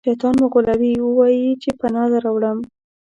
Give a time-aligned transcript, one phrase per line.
[0.07, 2.59] شیطان مو غولوي ووایئ چې پناه دروړم.